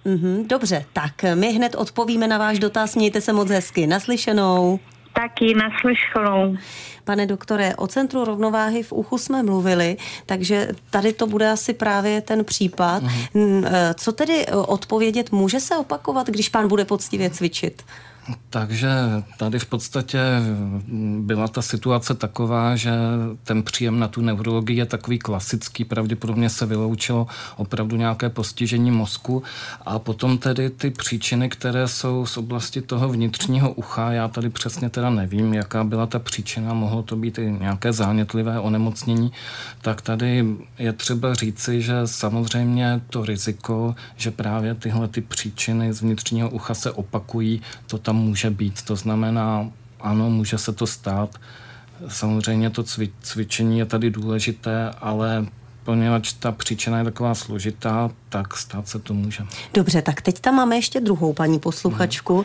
Mm-hmm, 0.06 0.46
dobře, 0.46 0.84
tak 0.92 1.12
my 1.34 1.52
hned 1.52 1.74
odpovíme 1.74 2.28
na 2.28 2.38
váš 2.38 2.58
dotaz, 2.58 2.96
mějte 2.96 3.20
se 3.20 3.32
moc 3.32 3.50
hezky. 3.50 3.86
Naslyšenou. 3.86 4.80
Taky 5.12 5.54
naslyšenou. 5.54 6.56
Pane 7.04 7.26
doktore, 7.26 7.76
o 7.76 7.86
centru 7.86 8.24
rovnováhy 8.24 8.82
v 8.82 8.92
uchu 8.92 9.18
jsme 9.18 9.42
mluvili, 9.42 9.96
takže 10.26 10.68
tady 10.90 11.12
to 11.12 11.26
bude 11.26 11.50
asi 11.50 11.74
právě 11.74 12.20
ten 12.20 12.44
případ. 12.44 13.02
Mm-hmm. 13.02 13.94
Co 13.94 14.12
tedy 14.12 14.46
odpovědět? 14.66 15.32
Může 15.32 15.60
se 15.60 15.76
opakovat, 15.76 16.26
když 16.26 16.48
pán 16.48 16.68
bude 16.68 16.84
poctivě 16.84 17.30
cvičit? 17.30 17.82
Takže 18.50 18.90
tady 19.36 19.58
v 19.58 19.66
podstatě 19.66 20.20
byla 21.20 21.48
ta 21.48 21.62
situace 21.62 22.14
taková, 22.14 22.76
že 22.76 22.92
ten 23.44 23.62
příjem 23.62 23.98
na 23.98 24.08
tu 24.08 24.20
neurologii 24.20 24.78
je 24.78 24.86
takový 24.86 25.18
klasický, 25.18 25.84
pravděpodobně 25.84 26.50
se 26.50 26.66
vyloučilo 26.66 27.26
opravdu 27.56 27.96
nějaké 27.96 28.28
postižení 28.28 28.90
mozku. 28.90 29.42
A 29.86 29.98
potom 29.98 30.38
tedy 30.38 30.70
ty 30.70 30.90
příčiny, 30.90 31.48
které 31.48 31.88
jsou 31.88 32.26
z 32.26 32.36
oblasti 32.36 32.80
toho 32.82 33.08
vnitřního 33.08 33.72
ucha, 33.72 34.12
já 34.12 34.28
tady 34.28 34.50
přesně 34.50 34.90
teda 34.90 35.10
nevím, 35.10 35.54
jaká 35.54 35.84
byla 35.84 36.06
ta 36.06 36.18
příčina, 36.18 36.74
mohlo 36.74 37.02
to 37.02 37.16
být 37.16 37.38
i 37.38 37.56
nějaké 37.60 37.92
zánětlivé 37.92 38.60
onemocnění, 38.60 39.32
tak 39.82 40.02
tady 40.02 40.44
je 40.78 40.92
třeba 40.92 41.34
říci, 41.34 41.82
že 41.82 41.94
samozřejmě 42.04 43.00
to 43.10 43.24
riziko, 43.24 43.94
že 44.16 44.30
právě 44.30 44.74
tyhle 44.74 45.08
ty 45.08 45.20
příčiny 45.20 45.92
z 45.92 46.02
vnitřního 46.02 46.50
ucha 46.50 46.74
se 46.74 46.90
opakují, 46.90 47.62
to 47.86 47.98
tam 47.98 48.15
může 48.16 48.50
být. 48.50 48.82
To 48.82 48.96
znamená, 48.96 49.70
ano, 50.00 50.30
může 50.30 50.58
se 50.58 50.72
to 50.72 50.86
stát. 50.86 51.40
Samozřejmě 52.08 52.70
to 52.70 52.84
cvičení 53.22 53.78
je 53.78 53.86
tady 53.86 54.10
důležité, 54.10 54.90
ale 55.00 55.46
poněvadž 55.86 56.32
ta 56.32 56.52
příčina 56.52 56.98
je 56.98 57.04
taková 57.04 57.34
složitá, 57.34 58.10
tak 58.28 58.56
stát 58.56 58.88
se 58.88 58.98
to 58.98 59.14
může. 59.14 59.44
Dobře, 59.74 60.02
tak 60.02 60.20
teď 60.20 60.40
tam 60.40 60.54
máme 60.54 60.76
ještě 60.76 61.00
druhou 61.00 61.32
paní 61.32 61.58
posluchačku. 61.58 62.44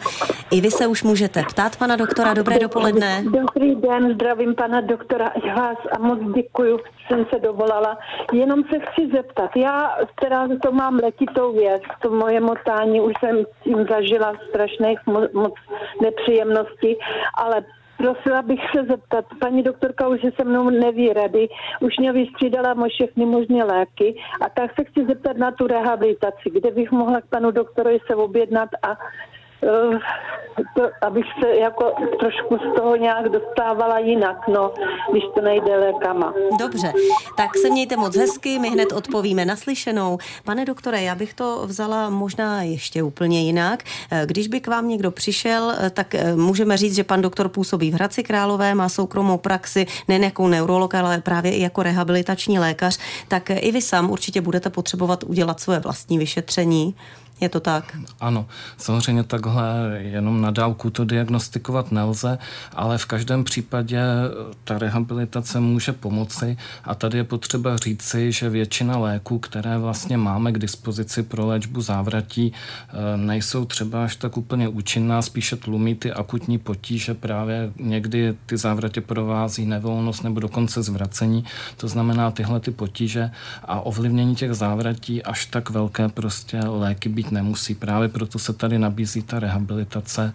I 0.51 0.61
vy 0.61 0.71
se 0.71 0.87
už 0.87 1.03
můžete 1.03 1.43
ptát 1.49 1.75
pana 1.75 1.95
doktora. 1.95 2.33
Dobré 2.33 2.59
dopoledne. 2.59 3.23
Dobrý 3.23 3.75
den, 3.75 4.13
zdravím 4.13 4.55
pana 4.55 4.81
doktora 4.81 5.31
Já 5.47 5.55
vás 5.55 5.77
a 5.91 5.99
moc 5.99 6.19
děkuju, 6.35 6.79
jsem 7.07 7.25
se 7.33 7.39
dovolala. 7.39 7.97
Jenom 8.33 8.63
se 8.63 8.79
chci 8.79 9.09
zeptat, 9.15 9.51
já 9.55 9.97
teda 10.21 10.47
to 10.63 10.71
mám 10.71 10.95
letitou 10.95 11.53
věc, 11.53 11.81
to 12.01 12.09
moje 12.09 12.39
motání, 12.39 13.01
už 13.01 13.13
jsem 13.19 13.35
tím 13.63 13.85
zažila 13.89 14.33
strašných 14.49 14.99
moc 15.33 15.53
nepříjemností, 16.01 16.95
ale 17.33 17.63
Prosila 18.01 18.41
bych 18.41 18.59
se 18.75 18.83
zeptat, 18.83 19.25
paní 19.39 19.63
doktorka 19.63 20.07
už 20.07 20.21
se 20.21 20.43
mnou 20.43 20.69
neví 20.69 21.13
rady, 21.13 21.49
už 21.81 21.97
mě 21.99 22.11
vystřídala 22.11 22.73
moje 22.73 22.89
všechny 22.89 23.25
možné 23.25 23.63
léky 23.63 24.15
a 24.41 24.49
tak 24.49 24.75
se 24.75 24.83
chci 24.83 25.05
zeptat 25.05 25.37
na 25.37 25.51
tu 25.51 25.67
rehabilitaci, 25.67 26.49
kde 26.53 26.71
bych 26.71 26.91
mohla 26.91 27.21
k 27.21 27.29
panu 27.29 27.51
doktorovi 27.51 27.99
se 28.07 28.15
objednat 28.15 28.69
a 28.83 28.97
to, 30.75 30.89
abych 31.01 31.25
se 31.39 31.55
jako 31.55 31.93
trošku 32.19 32.57
z 32.57 32.75
toho 32.75 32.95
nějak 32.95 33.29
dostávala 33.29 33.99
jinak, 33.99 34.47
no, 34.47 34.73
když 35.11 35.23
to 35.35 35.41
nejde 35.41 35.77
lékama. 35.77 36.33
Dobře, 36.59 36.93
tak 37.37 37.49
se 37.57 37.69
mějte 37.69 37.97
moc 37.97 38.15
hezky, 38.15 38.59
my 38.59 38.69
hned 38.69 38.91
odpovíme 38.91 39.45
naslyšenou. 39.45 40.17
Pane 40.43 40.65
doktore, 40.65 41.01
já 41.01 41.15
bych 41.15 41.33
to 41.33 41.61
vzala 41.65 42.09
možná 42.09 42.61
ještě 42.61 43.03
úplně 43.03 43.41
jinak. 43.41 43.83
Když 44.25 44.47
by 44.47 44.59
k 44.59 44.67
vám 44.67 44.87
někdo 44.87 45.11
přišel, 45.11 45.73
tak 45.93 46.15
eh, 46.15 46.35
můžeme 46.35 46.77
říct, 46.77 46.95
že 46.95 47.03
pan 47.03 47.21
doktor 47.21 47.49
působí 47.49 47.91
v 47.91 47.93
Hradci 47.93 48.23
Králové, 48.23 48.75
má 48.75 48.89
soukromou 48.89 49.37
praxi, 49.37 49.85
nejen 50.07 50.23
jako 50.23 50.47
neurolog, 50.47 50.95
ale 50.95 51.21
právě 51.21 51.51
i 51.51 51.61
jako 51.61 51.83
rehabilitační 51.83 52.59
lékař, 52.59 52.99
tak 53.27 53.49
i 53.49 53.71
vy 53.71 53.81
sám 53.81 54.11
určitě 54.11 54.41
budete 54.41 54.69
potřebovat 54.69 55.23
udělat 55.23 55.59
svoje 55.59 55.79
vlastní 55.79 56.17
vyšetření 56.17 56.95
Je 57.41 57.49
to 57.49 57.59
tak? 57.59 57.97
Ano, 58.19 58.45
samozřejmě 58.77 59.23
takhle 59.23 59.97
jenom 59.97 60.41
na 60.41 60.51
dálku 60.51 60.89
to 60.89 61.05
diagnostikovat 61.05 61.91
nelze, 61.91 62.37
ale 62.75 62.97
v 62.97 63.05
každém 63.05 63.43
případě 63.43 64.01
ta 64.63 64.77
rehabilitace 64.77 65.59
může 65.59 65.91
pomoci 65.91 66.57
a 66.83 66.95
tady 66.95 67.17
je 67.17 67.23
potřeba 67.23 67.77
říci, 67.77 68.31
že 68.31 68.49
většina 68.49 68.97
léků, 68.97 69.39
které 69.39 69.77
vlastně 69.77 70.17
máme 70.17 70.51
k 70.51 70.59
dispozici 70.59 71.23
pro 71.23 71.47
léčbu 71.47 71.81
závratí, 71.81 72.53
eh, 72.53 73.17
nejsou 73.17 73.65
třeba 73.65 74.03
až 74.03 74.15
tak 74.15 74.37
úplně 74.37 74.67
účinná, 74.67 75.21
spíše 75.21 75.55
tlumí 75.55 75.95
ty 75.95 76.11
akutní 76.11 76.57
potíže, 76.57 77.13
právě 77.13 77.71
někdy 77.79 78.37
ty 78.45 78.57
závratě 78.57 79.01
provází 79.01 79.65
nevolnost 79.65 80.23
nebo 80.23 80.39
dokonce 80.39 80.83
zvracení, 80.83 81.43
to 81.77 81.87
znamená 81.87 82.31
tyhle 82.31 82.59
ty 82.59 82.71
potíže 82.71 83.31
a 83.63 83.81
ovlivnění 83.81 84.35
těch 84.35 84.53
závratí 84.53 85.23
až 85.23 85.45
tak 85.45 85.69
velké 85.69 86.09
prostě 86.09 86.59
léky 86.59 87.09
být 87.09 87.30
nemusí. 87.31 87.75
Právě 87.75 88.09
proto 88.09 88.39
se 88.39 88.53
tady 88.53 88.79
nabízí 88.79 89.21
ta 89.21 89.39
rehabilitace 89.39 90.33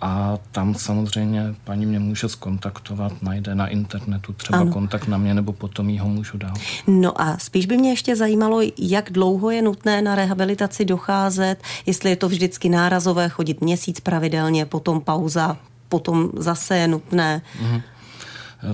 a 0.00 0.38
tam 0.52 0.74
samozřejmě 0.74 1.54
paní 1.64 1.86
mě 1.86 1.98
může 1.98 2.28
skontaktovat, 2.28 3.22
najde 3.22 3.54
na 3.54 3.66
internetu 3.66 4.32
třeba 4.32 4.58
ano. 4.58 4.72
kontakt 4.72 5.08
na 5.08 5.18
mě, 5.18 5.34
nebo 5.34 5.52
potom 5.52 5.88
jí 5.88 5.98
ho 5.98 6.08
můžu 6.08 6.38
dát. 6.38 6.58
No 6.86 7.20
a 7.20 7.38
spíš 7.38 7.66
by 7.66 7.76
mě 7.76 7.90
ještě 7.90 8.16
zajímalo, 8.16 8.60
jak 8.78 9.12
dlouho 9.12 9.50
je 9.50 9.62
nutné 9.62 10.02
na 10.02 10.14
rehabilitaci 10.14 10.84
docházet, 10.84 11.56
jestli 11.86 12.10
je 12.10 12.16
to 12.16 12.28
vždycky 12.28 12.68
nárazové, 12.68 13.28
chodit 13.28 13.60
měsíc 13.60 14.00
pravidelně, 14.00 14.66
potom 14.66 15.00
pauza, 15.00 15.56
potom 15.88 16.30
zase 16.36 16.76
je 16.76 16.88
nutné. 16.88 17.42
Mhm. 17.60 17.82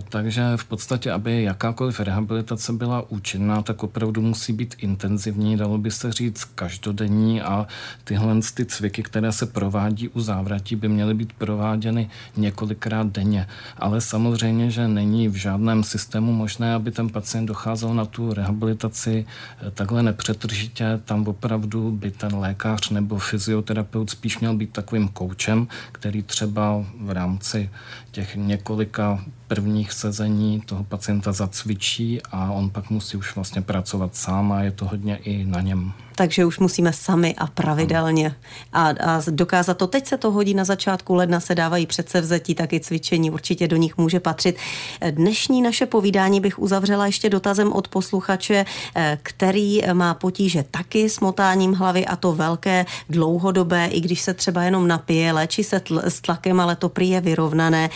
Takže 0.08 0.56
v 0.56 0.64
podstatě, 0.64 1.12
aby 1.12 1.42
jakákoliv 1.42 2.00
rehabilitace 2.00 2.72
byla 2.72 3.10
účinná, 3.10 3.62
tak 3.62 3.82
opravdu 3.82 4.22
musí 4.22 4.52
být 4.52 4.74
intenzivní, 4.78 5.56
dalo 5.56 5.78
by 5.78 5.90
se 5.90 6.12
říct 6.12 6.44
každodenní 6.44 7.42
a 7.42 7.66
tyhle 8.04 8.40
ty 8.54 8.64
cviky, 8.66 9.02
které 9.02 9.32
se 9.32 9.46
provádí 9.46 10.08
u 10.08 10.20
závratí, 10.20 10.76
by 10.76 10.88
měly 10.88 11.14
být 11.14 11.32
prováděny 11.32 12.10
několikrát 12.36 13.06
denně. 13.06 13.46
Ale 13.76 14.00
samozřejmě, 14.00 14.70
že 14.70 14.88
není 14.88 15.28
v 15.28 15.34
žádném 15.34 15.84
systému 15.84 16.32
možné, 16.32 16.74
aby 16.74 16.90
ten 16.90 17.08
pacient 17.08 17.46
docházel 17.46 17.94
na 17.94 18.04
tu 18.04 18.34
rehabilitaci 18.34 19.26
eh, 19.26 19.70
takhle 19.70 20.02
nepřetržitě. 20.02 21.00
Tam 21.04 21.28
opravdu 21.28 21.90
by 21.90 22.10
ten 22.10 22.34
lékař 22.34 22.90
nebo 22.90 23.18
fyzioterapeut 23.18 24.10
spíš 24.10 24.38
měl 24.38 24.54
být 24.54 24.72
takovým 24.72 25.08
koučem, 25.08 25.68
který 25.92 26.22
třeba 26.22 26.84
v 27.00 27.10
rámci 27.10 27.70
těch 28.10 28.36
několika 28.36 29.24
prvních 29.48 29.71
sezení 29.92 30.60
toho 30.60 30.84
pacienta 30.84 31.32
zacvičí 31.32 32.22
a 32.22 32.52
on 32.52 32.70
pak 32.70 32.90
musí 32.90 33.16
už 33.16 33.34
vlastně 33.34 33.62
pracovat 33.62 34.16
sám 34.16 34.52
a 34.52 34.62
je 34.62 34.70
to 34.70 34.84
hodně 34.84 35.16
i 35.16 35.44
na 35.44 35.60
něm 35.60 35.92
takže 36.16 36.44
už 36.44 36.58
musíme 36.58 36.92
sami 36.92 37.34
a 37.38 37.46
pravidelně. 37.46 38.34
A, 38.72 38.88
a 38.88 39.22
dokázat 39.30 39.76
to, 39.76 39.86
teď 39.86 40.06
se 40.06 40.18
to 40.18 40.30
hodí 40.30 40.54
na 40.54 40.64
začátku 40.64 41.14
ledna, 41.14 41.40
se 41.40 41.54
dávají 41.54 41.86
předsevzetí, 41.86 42.54
taky 42.54 42.80
cvičení, 42.80 43.30
určitě 43.30 43.68
do 43.68 43.76
nich 43.76 43.96
může 43.96 44.20
patřit. 44.20 44.56
Dnešní 45.10 45.62
naše 45.62 45.86
povídání 45.86 46.40
bych 46.40 46.58
uzavřela 46.58 47.06
ještě 47.06 47.30
dotazem 47.30 47.72
od 47.72 47.88
posluchače, 47.88 48.64
eh, 48.94 49.18
který 49.22 49.80
má 49.92 50.14
potíže 50.14 50.64
taky 50.70 51.08
s 51.08 51.20
motáním 51.20 51.72
hlavy 51.72 52.06
a 52.06 52.16
to 52.16 52.32
velké, 52.32 52.86
dlouhodobé, 53.08 53.86
i 53.86 54.00
když 54.00 54.20
se 54.20 54.34
třeba 54.34 54.62
jenom 54.62 54.88
napije, 54.88 55.32
léčí 55.32 55.64
se 55.64 55.78
tl- 55.84 56.02
s 56.04 56.20
tlakem, 56.20 56.60
ale 56.60 56.76
to 56.76 56.88
prý 56.88 57.10
je 57.10 57.20
vyrovnané. 57.20 57.90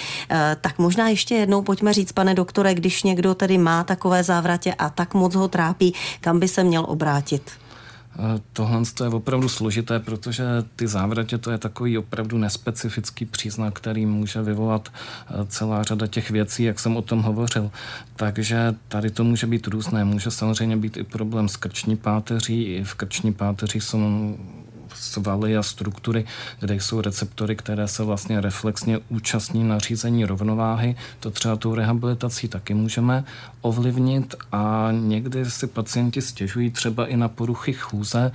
Tak 0.60 0.78
možná 0.78 1.08
ještě 1.08 1.34
jednou 1.34 1.62
pojďme 1.66 1.92
říct, 1.92 2.12
pane 2.12 2.34
doktore, 2.34 2.74
když 2.74 3.02
někdo 3.02 3.34
tedy 3.34 3.58
má 3.58 3.84
takové 3.84 4.24
závratě 4.24 4.74
a 4.74 4.90
tak 4.90 5.14
moc 5.14 5.34
ho 5.34 5.48
trápí, 5.48 5.94
kam 6.20 6.40
by 6.40 6.48
se 6.48 6.64
měl 6.64 6.84
obrátit? 6.88 7.50
Tohle 8.52 8.82
je 9.02 9.08
opravdu 9.08 9.48
složité, 9.48 10.00
protože 10.00 10.44
ty 10.76 10.88
závratě 10.88 11.38
to 11.38 11.50
je 11.50 11.58
takový 11.58 11.98
opravdu 11.98 12.38
nespecifický 12.38 13.24
příznak, 13.24 13.74
který 13.74 14.06
může 14.06 14.42
vyvolat 14.42 14.88
eh, 14.88 15.46
celá 15.48 15.82
řada 15.82 16.06
těch 16.06 16.30
věcí, 16.30 16.62
jak 16.64 16.80
jsem 16.80 16.96
o 16.96 17.02
tom 17.02 17.22
hovořil. 17.22 17.70
Takže 18.16 18.74
tady 18.88 19.10
to 19.10 19.24
může 19.24 19.46
být 19.46 19.66
různé. 19.66 20.04
Může 20.04 20.30
samozřejmě 20.30 20.76
být 20.76 20.96
i 20.96 21.04
problém 21.04 21.48
s 21.48 21.56
krční 21.56 21.96
páteří. 21.96 22.64
I 22.64 22.84
v 22.84 22.94
krční 22.94 23.32
páteří 23.32 23.80
jsou 23.80 23.98
svaly 24.94 25.56
a 25.56 25.62
struktury, 25.62 26.24
kde 26.60 26.74
jsou 26.74 27.00
receptory, 27.00 27.56
které 27.56 27.88
se 27.88 28.02
vlastně 28.02 28.40
reflexně 28.40 28.98
účastní 29.08 29.64
na 29.64 29.78
řízení 29.78 30.24
rovnováhy. 30.24 30.96
To 31.20 31.30
třeba 31.30 31.56
tou 31.56 31.74
rehabilitací 31.74 32.48
taky 32.48 32.74
můžeme 32.74 33.24
ovlivnit 33.60 34.34
a 34.52 34.88
někdy 34.92 35.50
si 35.50 35.66
pacienti 35.66 36.22
stěžují 36.22 36.70
třeba 36.70 37.06
i 37.06 37.16
na 37.16 37.28
poruchy 37.28 37.72
chůze. 37.72 38.32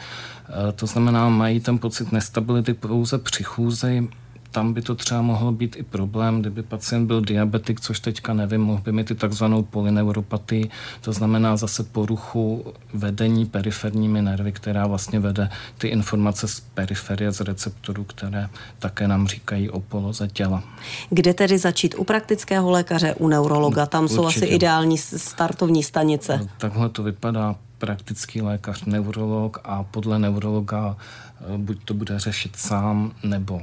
E, 0.69 0.71
to 0.71 0.87
znamená, 0.87 1.29
mají 1.29 1.59
ten 1.59 1.77
pocit 1.77 2.11
nestability 2.11 2.73
pouze 2.73 3.17
při 3.17 3.43
chůzi, 3.43 4.09
tam 4.51 4.73
by 4.73 4.81
to 4.81 4.95
třeba 4.95 5.21
mohlo 5.21 5.51
být 5.51 5.75
i 5.75 5.83
problém, 5.83 6.41
kdyby 6.41 6.63
pacient 6.63 7.07
byl 7.07 7.21
diabetik, 7.21 7.81
což 7.81 7.99
teďka 7.99 8.33
nevím, 8.33 8.61
mohl 8.61 8.81
by 8.81 8.91
mít 8.91 9.11
i 9.11 9.15
takzvanou 9.15 9.63
polyneuropatii, 9.63 10.69
to 11.01 11.13
znamená 11.13 11.57
zase 11.57 11.83
poruchu 11.83 12.65
vedení 12.93 13.45
periferními 13.45 14.21
nervy, 14.21 14.51
která 14.51 14.87
vlastně 14.87 15.19
vede 15.19 15.49
ty 15.77 15.87
informace 15.87 16.47
z 16.47 16.59
periferie, 16.59 17.31
z 17.31 17.41
receptorů, 17.41 18.03
které 18.03 18.49
také 18.79 19.07
nám 19.07 19.27
říkají 19.27 19.69
o 19.69 19.79
poloze 19.79 20.27
těla. 20.27 20.63
Kde 21.09 21.33
tedy 21.33 21.57
začít? 21.57 21.95
U 21.97 22.03
praktického 22.03 22.71
lékaře, 22.71 23.15
u 23.15 23.27
neurologa? 23.27 23.85
Tam 23.85 24.03
Určitě. 24.03 24.15
jsou 24.15 24.25
asi 24.25 24.45
ideální 24.45 24.97
startovní 24.97 25.83
stanice. 25.83 26.47
Takhle 26.57 26.89
to 26.89 27.03
vypadá 27.03 27.55
praktický 27.81 28.41
lékař, 28.41 28.85
neurolog 28.85 29.59
a 29.63 29.83
podle 29.83 30.19
neurologa 30.19 30.95
eh, 30.95 31.57
buď 31.57 31.77
to 31.85 31.93
bude 31.93 32.19
řešit 32.19 32.55
sám 32.55 33.11
nebo 33.23 33.61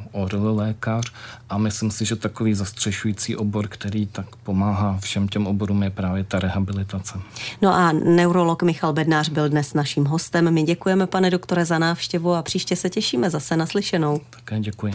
lékař 0.54 1.12
a 1.50 1.58
myslím 1.58 1.90
si, 1.90 2.04
že 2.04 2.16
takový 2.16 2.54
zastřešující 2.54 3.36
obor, 3.36 3.68
který 3.68 4.06
tak 4.06 4.36
pomáhá 4.36 4.98
všem 4.98 5.28
těm 5.28 5.46
oborům 5.46 5.82
je 5.82 5.90
právě 5.90 6.24
ta 6.24 6.38
rehabilitace. 6.38 7.18
No 7.62 7.74
a 7.74 7.92
neurolog 7.92 8.62
Michal 8.62 8.92
Bednář 8.92 9.28
byl 9.28 9.48
dnes 9.48 9.74
naším 9.74 10.04
hostem. 10.04 10.54
My 10.54 10.62
děkujeme, 10.62 11.06
pane 11.06 11.30
doktore, 11.30 11.64
za 11.64 11.78
návštěvu 11.78 12.34
a 12.34 12.42
příště 12.42 12.76
se 12.76 12.90
těšíme 12.90 13.30
zase 13.30 13.56
naslyšenou. 13.56 14.20
Také 14.30 14.60
děkuji. 14.60 14.92